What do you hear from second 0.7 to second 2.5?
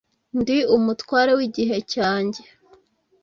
umutware wigihe cyanjye